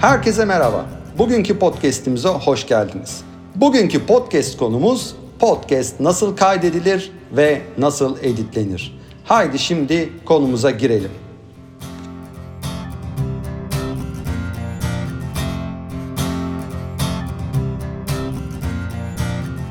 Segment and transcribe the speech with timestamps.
[0.00, 0.86] Herkese merhaba.
[1.18, 3.22] Bugünkü podcast'imize hoş geldiniz.
[3.56, 8.98] Bugünkü podcast konumuz podcast nasıl kaydedilir ve nasıl editlenir?
[9.24, 11.10] Haydi şimdi konumuza girelim.